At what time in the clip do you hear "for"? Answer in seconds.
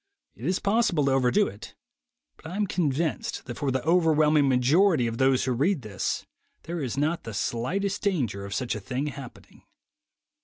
3.59-3.69